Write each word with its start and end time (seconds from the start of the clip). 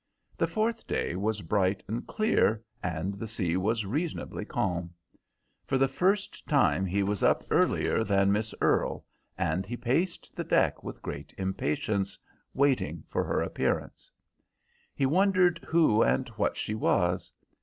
The 0.35 0.47
fourth 0.47 0.87
day 0.87 1.15
was 1.15 1.43
bright 1.43 1.83
and 1.87 2.07
clear, 2.07 2.63
and 2.81 3.13
the 3.19 3.27
sea 3.27 3.55
was 3.55 3.85
reasonably 3.85 4.45
calm. 4.45 4.95
For 5.67 5.77
the 5.77 5.87
first 5.87 6.47
time 6.47 6.87
he 6.87 7.03
was 7.03 7.21
up 7.21 7.43
earlier 7.51 8.03
than 8.03 8.31
Miss 8.31 8.55
Earle, 8.61 9.05
and 9.37 9.63
he 9.63 9.77
paced 9.77 10.35
the 10.35 10.43
deck 10.43 10.81
with 10.83 11.03
great 11.03 11.35
impatience, 11.37 12.17
waiting 12.55 13.03
for 13.09 13.23
her 13.25 13.41
appearance. 13.43 14.09
He 14.95 15.05
wondered 15.05 15.59
who 15.67 16.01
and 16.01 16.27
what 16.29 16.57
she 16.57 16.73
was. 16.73 17.31